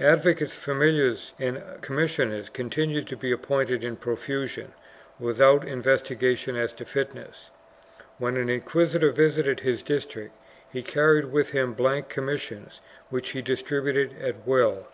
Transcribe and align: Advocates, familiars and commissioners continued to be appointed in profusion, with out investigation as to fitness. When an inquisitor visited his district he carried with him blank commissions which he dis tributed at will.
Advocates, 0.00 0.54
familiars 0.54 1.32
and 1.38 1.62
commissioners 1.80 2.50
continued 2.50 3.06
to 3.06 3.16
be 3.16 3.32
appointed 3.32 3.82
in 3.82 3.96
profusion, 3.96 4.74
with 5.18 5.40
out 5.40 5.66
investigation 5.66 6.56
as 6.56 6.74
to 6.74 6.84
fitness. 6.84 7.50
When 8.18 8.36
an 8.36 8.50
inquisitor 8.50 9.10
visited 9.12 9.60
his 9.60 9.82
district 9.82 10.34
he 10.70 10.82
carried 10.82 11.32
with 11.32 11.52
him 11.52 11.72
blank 11.72 12.10
commissions 12.10 12.82
which 13.08 13.30
he 13.30 13.40
dis 13.40 13.62
tributed 13.62 14.12
at 14.22 14.46
will. 14.46 14.88